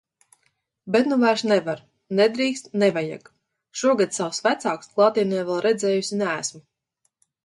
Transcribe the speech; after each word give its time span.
Bet 0.93 1.07
nu 1.09 1.17
vairs 1.23 1.41
nevar. 1.49 1.83
Nedrīkst, 2.19 2.69
nevajag. 2.83 3.29
Šogad 3.81 4.17
savus 4.17 4.39
vecākus 4.47 4.89
klātienē 4.95 5.45
vēl 5.51 5.61
redzējusi 5.67 6.19
neesmu. 6.23 6.63